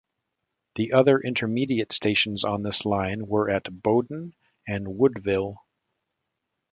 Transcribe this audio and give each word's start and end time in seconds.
The 0.73 0.93
other 0.93 1.19
intermediate 1.19 1.91
stations 1.91 2.43
on 2.43 2.63
this 2.63 2.85
line 2.85 3.27
were 3.27 3.47
at 3.51 3.69
Bowden 3.83 4.33
and 4.67 4.97
Woodville. 4.97 5.63